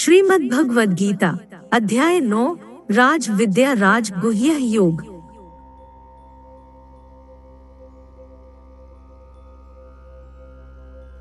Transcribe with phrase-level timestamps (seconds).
[0.00, 1.28] श्रीमद् भगवद गीता
[1.72, 2.44] अध्याय नौ
[2.90, 5.02] राज विद्या राज गुह्य योग।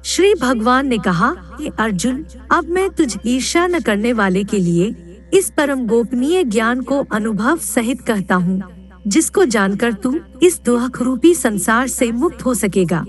[0.06, 4.88] श्री भगवान ने कहा कि अर्जुन, अब मैं तुझ ईर्षा न करने वाले के लिए
[5.34, 8.62] इस परम गोपनीय ज्ञान को अनुभव सहित कहता हूँ,
[9.08, 13.06] जिसको जानकर तू इस दुहक रूपी संसार से मुक्त हो सकेगा।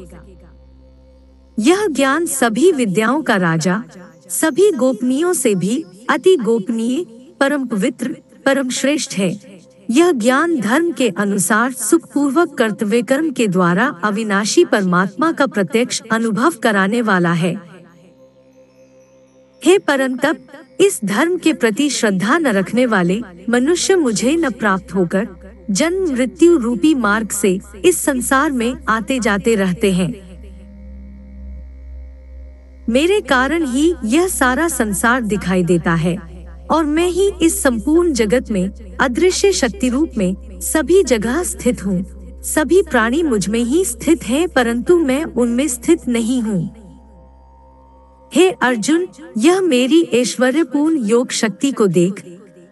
[1.59, 3.83] यह ज्ञान सभी विद्याओं का राजा
[4.31, 7.05] सभी गोपनीयों से भी अति गोपनीय
[7.41, 8.17] परम पवित्र
[8.47, 9.31] परम श्रेष्ठ है।
[9.91, 16.51] यह ज्ञान धर्म के अनुसार सुखपूर्वक कर्तव्य कर्म के द्वारा अविनाशी परमात्मा का प्रत्यक्ष अनुभव
[16.51, 17.61] कराने वाला है।
[19.65, 20.47] हे परम तप
[20.81, 25.29] इस धर्म के प्रति श्रद्धा न रखने वाले, मनुष्य मुझे न प्राप्त होकर
[25.71, 30.30] जन्म मृत्यु रूपी मार्ग से इस संसार में आते जाते रहते हैं।
[32.91, 36.17] मेरे कारण ही यह सारा संसार दिखाई देता है,
[36.71, 42.05] और मैं ही इस संपूर्ण जगत में, अदृश्य शक्ति रूप में, सभी जगह स्थित हूँ।
[42.45, 46.63] सभी प्राणी मुझमें ही स्थित हैं, परंतु मैं उनमें स्थित नहीं हूँ।
[48.33, 49.07] हे अर्जुन,
[49.39, 52.23] यह मेरी ऐश्वर्यपूर्ण योग शक्ति को देख।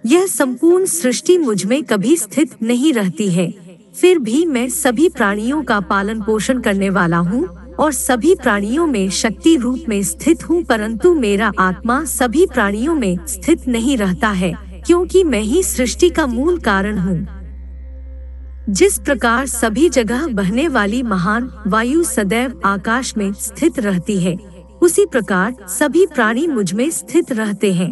[0.07, 3.51] यह संपूर्ण सृष्टि मुझमें कभी स्थित नहीं रहती है।
[3.95, 7.47] फिर भी मैं सभी प्राणियों का पालन पोषण करने वाला हूँ।
[7.79, 13.19] और सभी प्राणियों में शक्ति रूप में स्थित हूँ, परंतु मेरा आत्मा सभी प्राणियों में
[13.27, 14.53] स्थित नहीं रहता है,
[14.87, 17.27] क्योंकि मैं ही सृष्टि का मूल कारण हूँ।
[18.71, 24.37] जिस प्रकार सभी जगह बहने वाली महान वायु सदैव आकाश में स्थित रहती है,
[24.83, 27.91] उसी प्रकार सभी प्राणी मुझमें स्थित रहते हैं।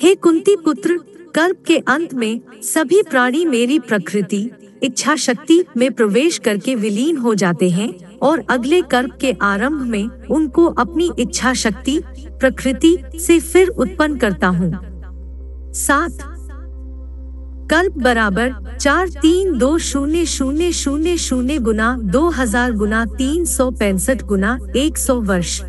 [0.00, 0.98] हे कुंती पुत्र,
[1.34, 4.48] कल्प के अंत में सभी प्राणी मेरी प्रकृति
[4.84, 10.26] इच्छा शक्ति में प्रवेश करके विलीन हो जाते हैं और अगले कल्प के आरंभ में
[10.30, 11.98] उनको अपनी इच्छा शक्ति
[12.40, 14.72] प्रकृति से फिर उत्पन्न करता हूँ।
[15.76, 16.30] सात।
[17.70, 23.70] कल्प बराबर चार तीन दो शून्य शून्य शून्य शून्य गुना दो हज़ार गुना तीन सौ
[23.70, 25.60] पैंसठ गुना एक सौ वर्ष।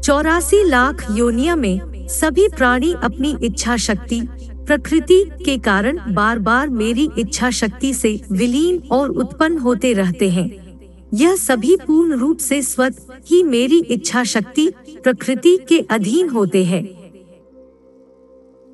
[0.00, 4.20] चौरासी लाख योनिया में सभी प्राणी अपनी इच्छा शक्ति
[4.68, 10.50] प्रकृति के कारण बार बार मेरी इच्छा शक्ति से विलीन और उत्पन्न होते रहते हैं।
[11.14, 12.96] यह सभी पूर्ण रूप से स्वत
[13.26, 14.68] ही मेरी इच्छा शक्ति
[15.02, 16.82] प्रकृति के अधीन होते हैं।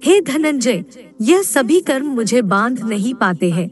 [0.02, 0.84] हे धनंजय,
[1.20, 3.68] यह सभी कर्म मुझे बाँध नहीं पाते हैं,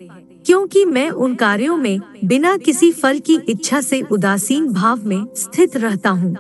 [0.47, 5.77] क्योंकि मैं उन कार्यों में बिना किसी फल की इच्छा से उदासीन भाव में स्थित
[5.77, 6.37] रहता हूँ।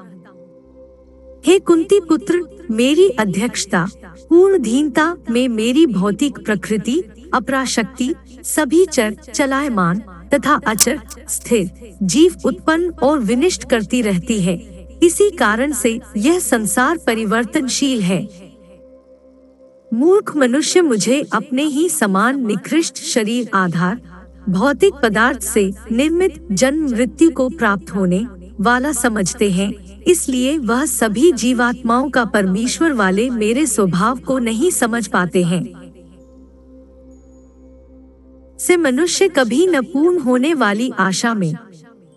[1.46, 3.86] हे कुंती पुत्र, मेरी अध्यक्षता
[4.28, 7.02] पूर्ण धीनता में मेरी भौतिक प्रकृति,
[7.34, 8.14] अपराशक्ति,
[8.44, 9.98] सभी चर, चलायमान
[10.34, 11.70] तथा अचर, स्थिर,
[12.02, 14.56] जीव उत्पन्न और विनिष्ट करती रहती है।
[15.02, 18.28] इसी कारण से यह संसार परिवर्तनशील है।
[19.94, 24.00] मूर्ख मनुष्य मुझे अपने ही समान निकृष्ट शरीर आधार,
[24.48, 28.26] भौतिक पदार्थ से निर्मित जन्म मृत्यु को प्राप्त होने
[28.60, 29.72] वाला समझते हैं।
[30.08, 35.62] इसलिए वह सभी जीवात्माओं का परमेश्वर वाले मेरे स्वभाव को नहीं समझ पाते हैं।
[38.58, 41.54] से मनुष्य कभी न पूर्ण होने वाली आशा में,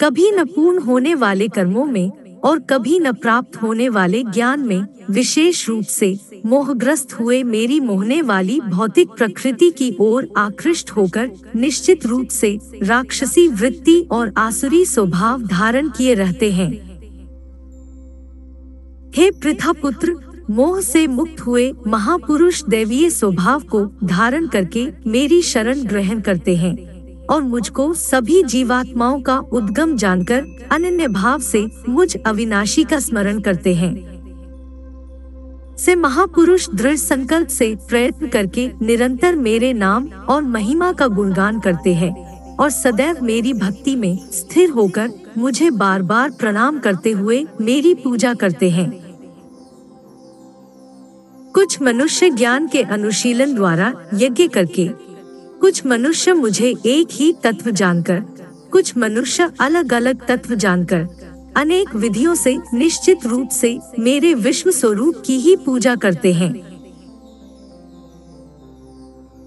[0.01, 2.12] कभी न पूर्ण होने वाले कर्मों में
[2.44, 8.22] और कभी न प्राप्त होने वाले ज्ञान में विशेष रूप से मोहग्रस्त हुए मेरी मोहने
[8.22, 15.41] वाली भौतिक प्रकृति की ओर आकृष्ट होकर निश्चित रूप से राक्षसी वृत्ति और आसुरी स्वभाव
[15.41, 16.94] धारण किए रहते हैं।
[19.18, 20.16] हे पृथा पुत्र
[20.50, 26.76] मोह से मुक्त हुए महापुरुष दैवीय स्वभाव को धारण करके मेरी शरण ग्रहण करते हैं
[27.26, 33.74] और मुझको सभी जीवात्माओं का उद्गम जानकर अनन्य भाव से मुझ अविनाशी का स्मरण करते
[33.76, 33.94] हैं।
[35.78, 41.94] से महापुरुष दृढ़ संकल्प से प्रयत्न करके निरंतर मेरे नाम और महिमा का गुणगान करते
[41.94, 42.14] हैं
[42.56, 48.34] और सदैव मेरी भक्ति में स्थिर होकर मुझे बार बार प्रणाम करते हुए मेरी पूजा
[48.34, 49.04] करते हैं।
[51.55, 54.87] कुछ मनुष्य ज्ञान के अनुशीलन द्वारा यज्ञ करके,
[55.59, 58.19] कुछ मनुष्य मुझे एक ही तत्व जानकर,
[58.72, 61.07] कुछ मनुष्य अलग अलग तत्व जानकर,
[61.57, 66.52] अनेक विधियों से निश्चित रूप से मेरे विश्व स्वरूप की ही पूजा करते हैं।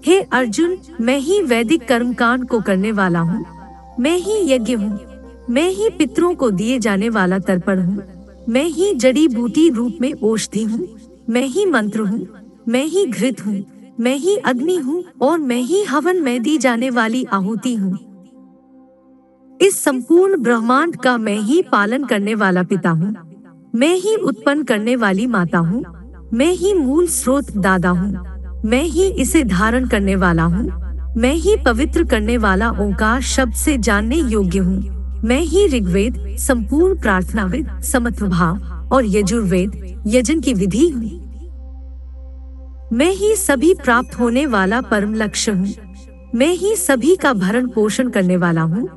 [0.05, 3.45] हे अर्जुन, मैं ही वैदिक कर्म कांड को करने वाला हूँ।
[3.99, 4.99] मैं ही यज्ञ हूँ।
[5.49, 8.03] मैं ही पितरों को दिए जाने वाला तर्पण हूँ।
[8.49, 10.87] मैं ही जड़ी बूटी रूप में औषधि हूँ।
[11.29, 12.27] मैं ही मंत्र हूँ
[12.67, 13.63] मैं ही घृत हूँ
[13.99, 17.97] मैं ही अग्नि हूँ और मैं ही हवन में दी जाने वाली आहुति हूँ
[19.59, 23.13] इस संपूर्ण ब्रह्मांड का मैं ही पालन करने वाला पिता हूँ
[23.75, 25.83] मैं ही उत्पन्न करने वाली माता हूँ
[26.33, 30.65] मैं ही मूल स्रोत दादा हूँ मैं ही इसे धारण करने वाला हूँ
[31.17, 36.99] मैं ही पवित्र करने वाला ओंकार शब्द से जानने योग्य हूँ मैं ही ऋग्वेद संपूर्ण
[37.01, 41.27] प्रार्थनाविद समत्व भाव और यजुर्वेद यजन की विधि। हूँ
[42.93, 45.73] मैं ही सभी प्राप्त होने वाला परम लक्ष्य हूँ।
[46.35, 48.87] मैं ही सभी का भरण पोषण करने वाला हूँ।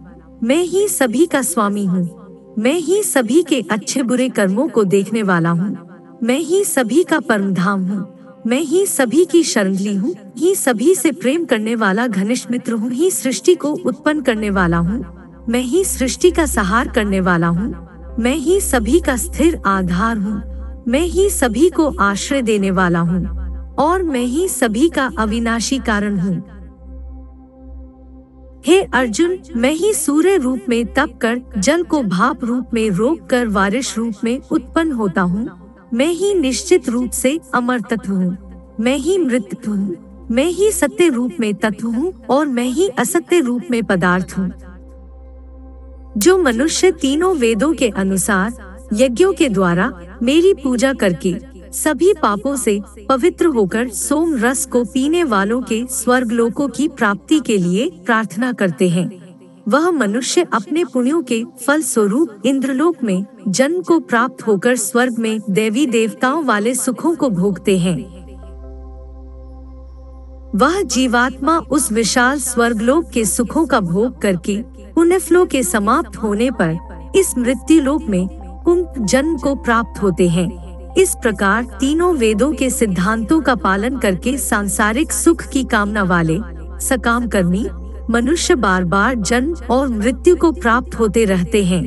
[0.43, 5.23] मैं ही सभी का स्वामी हूँ। मैं ही सभी के अच्छे बुरे कर्मों को देखने
[5.23, 5.77] वाला हूँ।
[6.23, 10.95] मैं ही सभी का परम धाम हूँ। मैं ही सभी की शरणली हूँ। ही सभी
[10.95, 15.05] से प्रेम करने वाला घनिष्ठ मित्र हूँ। ही सृष्टि को उत्पन्न करने वाला हूँ।
[15.49, 17.89] मैं ही सृष्टि का सहार करने वाला हूँ।
[18.19, 20.52] मैं ही सभी का स्थिर आधार हूँ।
[20.89, 23.25] मैं ही सभी को आश्रय देने वाला हूँ,
[23.79, 26.35] और मैं ही सभी का अविनाशी कारण हूँ।
[28.67, 33.27] हे अर्जुन, मैं ही सूर्य रूप में तप कर, जल को भाप रूप में रोक
[33.27, 35.49] कर वारिश रूप में उत्पन्न होता हूँ।
[35.95, 38.37] मैं ही निश्चित रूप से अमर तत्व हूँ।
[38.81, 43.41] मैं ही मृत हूँ। मैं ही सत्य रूप में तत्व हूँ, और मैं ही असत्य
[43.41, 44.51] रूप में पदार्थ हूँ।
[46.17, 49.93] जो मनुष्य तीनों वेदों के अनुसार यज्ञों के द्वारा
[50.23, 51.35] मेरी पूजा करके
[51.73, 57.41] सभी पापों से पवित्र होकर सोम रस को पीने वालों के स्वर्ग लोकों की प्राप्ति
[57.41, 59.11] के लिए प्रार्थना करते हैं।
[59.69, 65.41] वह मनुष्य अपने पुण्यों के फल स्वरूप इंद्रलोक में जन्म को प्राप्त होकर स्वर्ग में
[65.51, 67.97] देवी देवताओं वाले सुखों को भोगते हैं।
[70.55, 74.63] वह जीवात्मा उस विशाल स्वर्गलोक के सुखों का भोग करके
[74.95, 80.95] पुण्यफलों के समाप्त होने पर इस मृत्यु लोक में कुंभ जन्म को प्राप्त होते हैं।
[80.95, 86.39] इस प्रकार तीनों वेदों के सिद्धांतों का पालन करके सांसारिक सुख की कामना वाले
[86.81, 87.67] सकाम कर्मी
[88.11, 91.83] मनुष्य बार बार जन्म और मृत्यु को प्राप्त होते रहते हैं।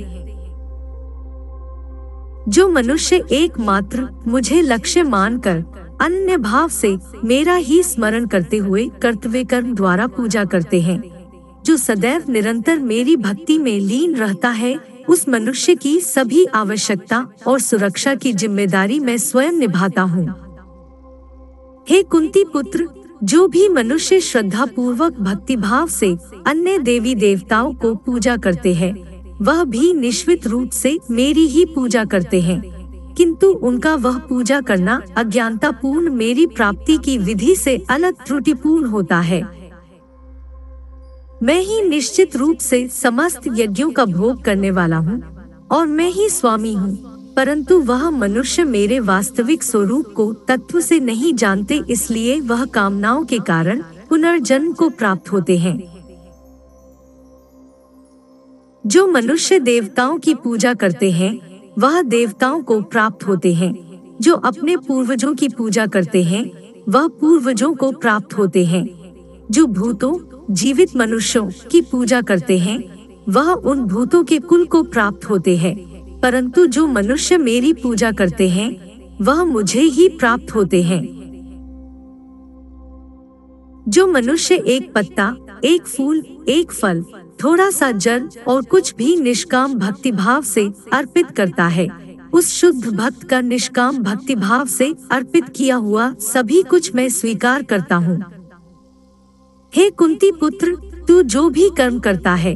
[2.49, 5.63] जो मनुष्य एकमात्र, मुझे लक्ष्य मानकर,
[6.01, 11.01] अन्य भाव से मेरा ही स्मरण करते हुए कर्तव्य कर्म द्वारा पूजा करते हैं।
[11.65, 17.59] जो सदैव निरंतर मेरी भक्ति में लीन रहता है उस मनुष्य की सभी आवश्यकता और
[17.59, 20.27] सुरक्षा की ज़िम्मेदारी मैं स्वयं निभाता हूँ।
[21.89, 22.87] हे कुंती पुत्र,
[23.23, 26.17] जो भी मनुष्य श्रद्धा पूर्वक भक्ति भाव से
[26.47, 28.93] अन्य देवी देवताओं को पूजा करते हैं,
[29.41, 32.75] वह भी निश्चित रूप से मेरी ही पूजा करते हैं।
[33.17, 39.19] किंतु उनका वह पूजा करना अज्ञानता पूर्ण मेरी प्राप्ति की विधि से अलग त्रुटिपूर्ण होता
[39.19, 39.64] है।
[41.43, 45.21] मैं ही निश्चित रूप से समस्त यज्ञों का भोग करने वाला हूँ,
[45.71, 46.95] और मैं ही स्वामी हूँ,
[47.35, 53.39] परंतु वह मनुष्य मेरे वास्तविक स्वरूप को तत्व से नहीं जानते इसलिए वह कामनाओं के
[53.39, 55.77] कारण पुनर्जन्म को प्राप्त होते हैं।
[58.83, 61.39] जो मनुष्य देवताओं की पूजा करते हैं,
[61.79, 63.73] वह देवताओं को प्राप्त होते हैं।
[64.21, 66.43] जो अपने पूर्वजों की पूजा करते हैं,
[66.89, 68.87] वह पूर्वजों को प्राप्त होते हैं।
[69.51, 70.13] जो भूतों
[70.51, 75.95] जीवित मनुष्यों की पूजा करते हैं, वह उन भूतों के कुल को प्राप्त होते हैं।
[76.19, 81.15] परंतु जो मनुष्य मेरी पूजा करते हैं, वह मुझे ही प्राप्त होते हैं।
[83.87, 87.05] जो मनुष्य एक पत्ता, एक फूल, एक फल,
[87.43, 91.87] थोड़ा सा जल और कुछ भी निष्काम भक्ति भाव से अर्पित करता है,
[92.33, 97.63] उस शुद्ध भक्त का निष्काम भक्ति भाव से अर्पित किया हुआ सभी कुछ मैं स्वीकार
[97.63, 98.34] करता हूँ।
[99.75, 100.75] हे कुंती पुत्र,
[101.07, 102.55] तू जो भी कर्म करता है,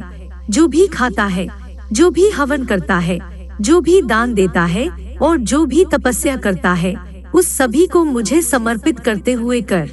[0.50, 1.46] जो भी खाता है,
[1.92, 3.18] जो भी हवन करता है,
[3.60, 4.88] जो भी दान देता है
[5.22, 6.94] और जो भी तपस्या करता है,
[7.34, 9.90] उस सभी को मुझे समर्पित करते हुए कर।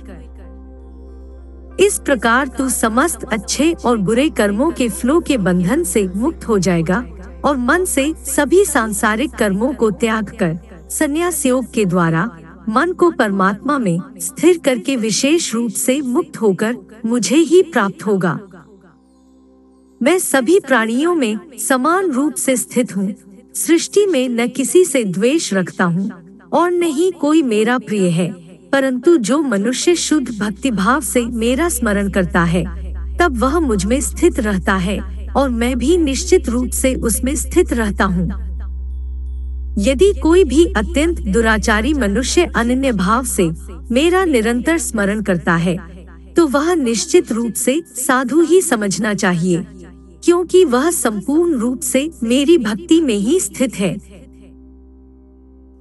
[1.80, 6.60] इस प्रकार तू समस्त अच्छे और बुरे कर्मों के फ्लो के बंधन से मुक्त हो
[6.60, 7.06] जाएगा
[7.46, 10.58] और मन से सभी सांसारिक कर्मों को त्याग कर
[10.90, 12.30] संन्यास योग के द्वारा
[12.70, 18.40] मन को परमात्मा में स्थिर करके विशेष रूप से मुक्त होकर मुझे ही प्राप्त होगा।
[20.02, 23.14] मैं सभी प्राणियों में समान रूप से स्थित हूँ।
[23.56, 26.12] सृष्टि में न किसी से द्वेष रखता हूँ
[26.54, 28.32] और न ही कोई मेरा प्रिय है।
[28.72, 32.64] परंतु जो मनुष्य शुद्ध भक्ति भाव से मेरा स्मरण करता है,
[33.18, 38.06] तब वह मुझमें स्थित रहता है और मैं भी निश्चित रूप से उसमें स्थित रहता
[38.06, 38.47] हूँ।
[39.78, 43.50] यदि कोई भी अत्यंत दुराचारी मनुष्य अनन्य भाव से
[43.92, 45.78] मेरा निरंतर स्मरण करता है
[46.34, 49.66] तो वह निश्चित रूप से साधु ही समझना चाहिए,
[50.24, 53.96] क्योंकि वह संपूर्ण रूप से मेरी भक्ति में ही स्थित है।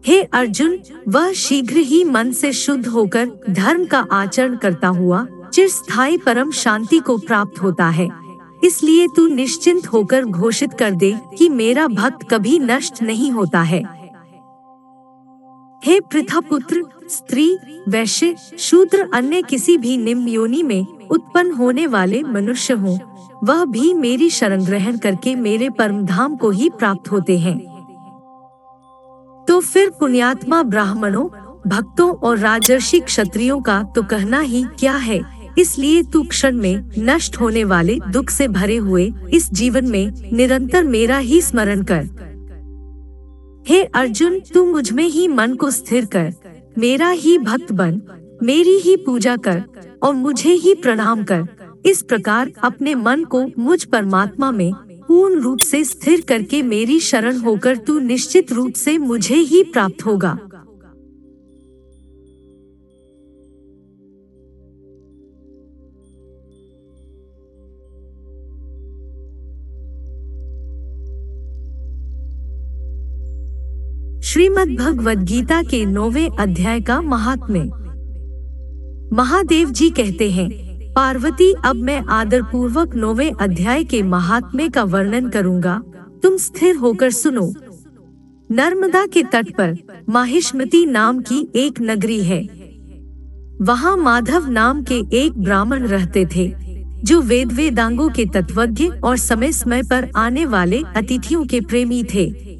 [0.04, 6.16] हे अर्जुन, वह शीघ्र ही मन से शुद्ध होकर धर्म का आचरण करता हुआ चिरस्थायी
[6.16, 8.08] परम शांति को प्राप्त होता है।
[8.66, 13.82] इसलिए तू निश्चिंत होकर घोषित कर दे कि मेरा भक्त कभी नष्ट नहीं होता है।
[15.82, 17.58] हे पृथा पुत्र स्त्री,
[17.88, 22.98] वैश्य, शूद्र, अन्य किसी भी निम्न योनि में उत्पन्न होने वाले मनुष्य हो,
[23.44, 27.58] वह भी मेरी शरण ग्रहण करके मेरे परम धाम को ही प्राप्त होते हैं।
[29.48, 31.28] तो फिर पुण्यात्मा ब्राह्मणों,
[31.66, 35.20] भक्तों और राजर्षि क्षत्रियों का तो कहना ही क्या है?
[35.58, 40.84] इसलिए तू क्षण में नष्ट होने वाले दुख से भरे हुए इस जीवन में निरंतर
[40.84, 42.08] मेरा ही स्मरण कर।
[43.68, 46.32] हे अर्जुन, तू मुझमें ही मन को स्थिर कर।
[46.78, 48.00] मेरा ही भक्त बन,
[48.42, 49.62] मेरी ही पूजा कर
[50.02, 51.44] और मुझे ही प्रणाम कर।
[51.86, 54.72] इस प्रकार अपने मन को मुझ परमात्मा में
[55.08, 60.06] पूर्ण रूप से स्थिर करके मेरी शरण होकर तू निश्चित रूप से मुझे ही प्राप्त
[60.06, 60.38] होगा।
[74.36, 77.60] श्रीमद् भगवद गीता के नौवे अध्याय का महात्म्य।
[79.12, 80.50] महादेव जी कहते हैं,
[80.92, 85.82] पार्वती, अब मैं आदर पूर्वक नौवे अध्याय के महात्म्य का वर्णन करूँगा।
[86.22, 87.54] तुम स्थिर होकर सुनो।
[88.50, 89.76] नर्मदा के तट पर
[90.08, 92.48] माहिष्मती नाम की एक नगरी है।
[93.62, 96.54] वहाँ माधव नाम के एक ब्राह्मण रहते थे,
[97.04, 102.55] जो वेद वेदांगों के तत्वज्ञ और समय समय पर आने वाले अतिथियों के प्रेमी थे।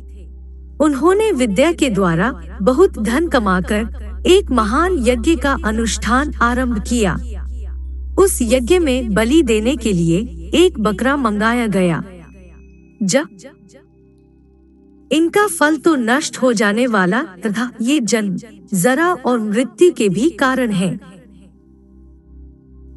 [0.80, 2.30] उन्होंने विद्या के द्वारा
[2.62, 7.16] बहुत धन कमाकर एक महान यज्ञ का अनुष्ठान आरंभ किया।
[8.18, 10.18] उस यज्ञ में बलि देने के लिए
[10.54, 12.02] एक बकरा मंगाया गया।
[13.02, 13.28] जब
[15.10, 18.36] इनका फल तो नष्ट हो जाने वाला तथा ये जन्म,
[18.74, 20.88] जरा और मृत्यु के भी कारण है।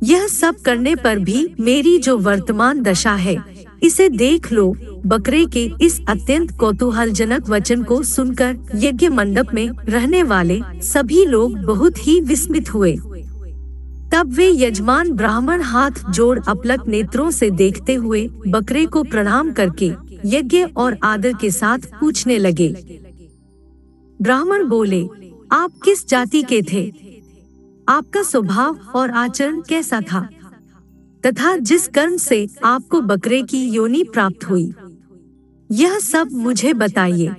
[0.04, 3.36] यह सब करने पर भी मेरी जो वर्तमान दशा है
[3.84, 10.24] इसे देख लो, बकरे के इस अत्यंत कौतूहलजनक वचन को सुनकर यज्ञ मंडप में रहने
[10.24, 12.98] वाले सभी लोग बहुत ही विस्मित हुए।
[14.14, 19.92] तब वे यजमान ब्राह्मण हाथ जोड़ अपलक नेत्रों से देखते हुए बकरे को प्रणाम करके
[20.26, 22.76] यज्ञ और आदर के साथ पूछने लगे।
[24.22, 25.08] ब्राह्मण बोले,
[25.52, 26.94] आप किस जाति के थे?
[27.90, 30.30] आपका स्वभाव और आचरण कैसा था?
[31.26, 34.74] तथा जिस कर्म से आपको बकरे की योनि प्राप्त हुई।
[35.72, 37.32] यह सब मुझे बताइए।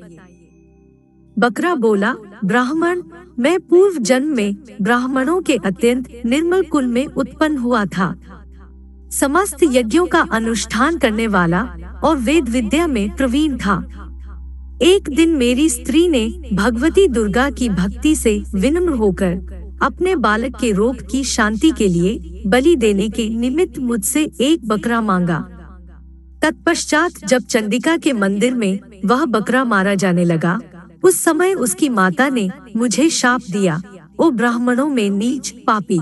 [1.38, 3.02] बकरा बोला, ब्राह्मण,
[3.38, 8.14] मैं पूर्व जन्म में ब्राह्मणों के अत्यंत निर्मल कुल में उत्पन्न हुआ था।
[9.12, 13.96] समस्त यज्ञों का अनुष्ठान करने वाला और वेद विद्या में प्रवीण था।
[14.82, 20.70] एक दिन मेरी स्त्री ने भगवती दुर्गा की भक्ति से विनम्र होकर अपने बालक के
[20.72, 25.38] रोग की शांति के लिए बलि देने के निमित्त मुझसे एक बकरा मांगा।
[26.42, 30.58] तत्पश्चात जब चंडिका के मंदिर में वह बकरा मारा जाने लगा,
[31.04, 33.80] उस समय उसकी माता ने मुझे शाप दिया,
[34.18, 36.00] ओ ब्राह्मणों में नीच पापी,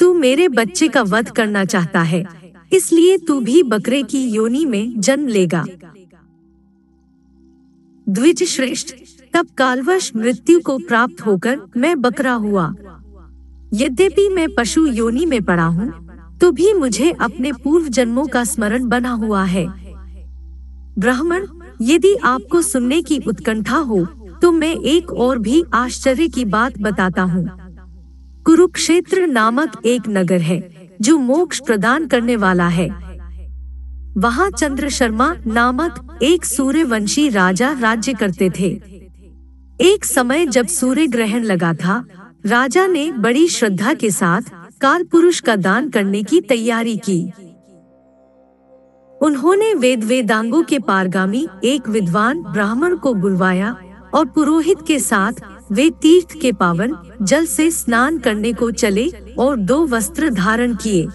[0.00, 2.24] तू मेरे बच्चे का वध करना चाहता है,
[2.72, 5.64] इसलिए तू भी बकरे की योनि में जन्म लेगा।
[8.06, 8.94] द्विज श्रेष्ठ
[9.34, 12.72] तब कालवश मृत्यु को प्राप्त होकर मैं बकरा हुआ।
[13.72, 15.92] यद्यपि मैं पशु योनि में पड़ा हूँ
[16.40, 19.66] तो भी मुझे अपने पूर्व जन्मों का स्मरण बना हुआ है।
[20.98, 21.46] ब्राह्मण,
[21.82, 24.04] यदि आपको सुनने की उत्कंठा हो
[24.42, 27.48] तो मैं एक और भी आश्चर्य की बात बताता हूँ।
[28.46, 30.60] कुरुक्षेत्र नामक एक नगर है,
[31.00, 32.88] जो मोक्ष प्रदान करने वाला है।
[34.16, 38.74] वहाँ चंद्र शर्मा नामक एक सूर्यवंशी राजा राज्य करते थे।
[39.80, 42.04] एक समय जब सूर्य ग्रहण लगा था,
[42.46, 44.42] राजा ने बड़ी श्रद्धा के साथ
[44.80, 47.22] काल पुरुष का दान करने की तैयारी की।
[49.20, 53.74] उन्होंने वेद वेदांगों के पारगामी एक विद्वान ब्राह्मण को बुलवाया
[54.14, 55.40] और पुरोहित के साथ
[55.72, 61.06] वे तीर्थ के पावन जल से स्नान करने को चले और दो वस्त्र धारण किए।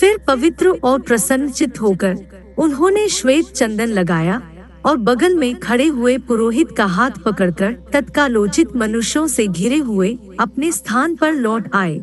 [0.00, 2.16] फिर पवित्र और प्रसन्नचित होकर
[2.58, 4.40] उन्होंने श्वेत चंदन लगाया
[4.86, 10.72] और बगल में खड़े हुए पुरोहित का हाथ पकड़कर तत्कालोचित मनुष्यों से घिरे हुए अपने
[10.72, 12.00] स्थान पर लौट आए।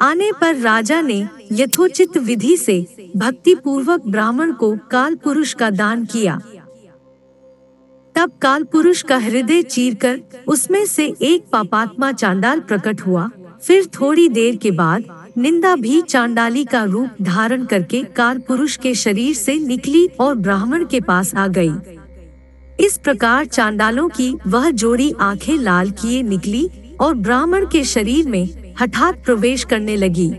[0.00, 2.80] आने पर राजा ने यथोचित विधि से
[3.16, 6.40] भक्ति पूर्वक ब्राह्मण को काल पुरुष का दान किया।
[8.14, 13.30] तब काल पुरुष का हृदय चीरकर उसमें से एक पापात्मा चांडाल प्रकट हुआ।
[13.62, 15.04] फिर थोड़ी देर के बाद
[15.38, 20.84] निंदा भी चांडाली का रूप धारण करके कार पुरुष के शरीर से निकली और ब्राह्मण
[20.84, 21.70] के पास आ गई।
[22.80, 26.68] इस प्रकार चांडालों की वह जोड़ी आँखें लाल किए निकली
[27.00, 30.30] और ब्राह्मण के शरीर में हठात प्रवेश करने लगी।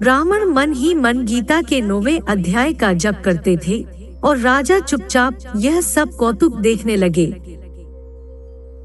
[0.00, 3.86] ब्राह्मण मन ही मन गीता के नौवे अध्याय का जप करते थे
[4.24, 7.26] और राजा चुपचाप यह सब कौतुक देखने लगे।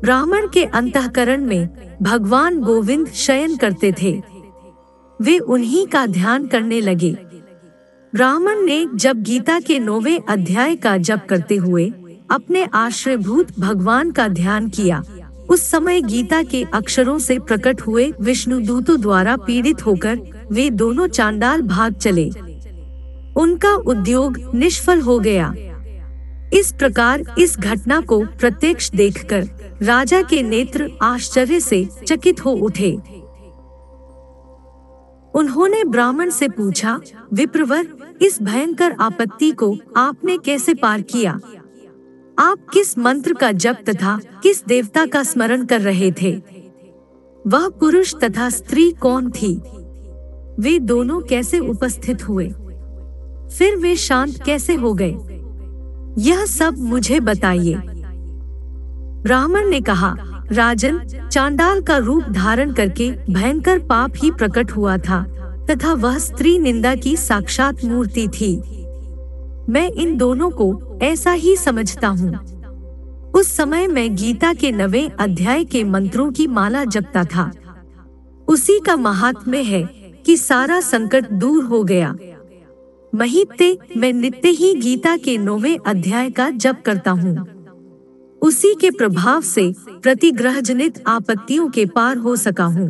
[0.02, 1.70] ब्राह्मण के अंतकरण में
[2.02, 4.22] भगवान गोविंद शयन करते थे।
[5.22, 7.12] वे उन्हीं का ध्यान करने लगे।
[8.14, 11.92] ब्राह्मण ने जब गीता के नौवे अध्याय का जप करते हुए
[12.32, 15.04] अपने आश्रयभूत भगवान का ध्यान किया,
[15.50, 20.20] उस समय गीता के अक्षरों से प्रकट हुए विष्णु दूतों द्वारा पीड़ित होकर
[20.52, 22.30] वे दोनों चांडाल भाग चले।
[23.36, 25.54] उनका उद्योग निष्फल हो गया।
[26.54, 29.48] इस प्रकार इस घटना को प्रत्यक्ष देखकर
[29.82, 33.21] राजा के नेत्र आश्चर्य से चकित हो उठे।
[35.36, 37.00] उन्होंने ब्राह्मण से पूछा,
[37.34, 37.88] विप्रवर,
[38.22, 41.40] इस भयंकर आपत्ति को आपने कैसे पार किया?
[42.40, 46.42] आप किस मंत्र का जप तथा किस देवता का स्मरण कर रहे थे?
[47.48, 49.62] वह पुरुष तथा स्त्री कौन थी?
[50.60, 52.50] वे दोनों कैसे उपस्थित हुए?
[53.58, 55.16] फिर वे शांत कैसे हो गए?
[56.18, 57.76] यह सब मुझे बताइए।
[59.24, 60.16] ब्राह्मण ने कहा
[60.52, 61.00] राजन
[61.32, 65.24] चांडाल का रूप धारण करके भयंकर पाप ही प्रकट हुआ था,
[65.70, 68.56] तथा वह स्त्री निंदा की साक्षात मूर्ति थी।
[69.70, 72.34] मैं इन दोनों को ऐसा ही समझता हूँ।
[73.32, 77.52] उस समय मैं गीता के नवे अध्याय के मंत्रों की माला जपता था।
[78.48, 79.84] उसी का महात्म्य है
[80.26, 82.16] कि सारा संकट दूर हो गया।
[83.16, 87.61] महीते मैं नित्य ही गीता के नौवे अध्याय का जप करता हूँ।
[88.42, 92.90] उसी के प्रभाव से प्रतिग्रह जनित आपत्तियों के पार हो सका हूँ।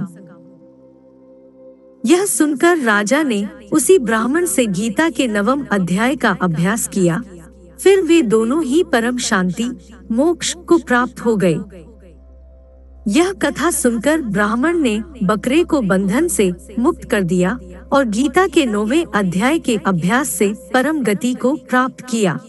[2.05, 7.21] यह सुनकर राजा ने उसी ब्राह्मण से गीता के नवम अध्याय का अभ्यास किया।
[7.79, 9.69] फिर वे दोनों ही परम शांति,
[10.11, 11.59] मोक्ष को प्राप्त हो गए।
[13.07, 17.59] यह कथा सुनकर ब्राह्मण ने बकरे को बंधन से मुक्त कर दिया
[17.93, 22.39] और गीता के नौवे अध्याय के अभ्यास से परम गति को प्राप्त किया।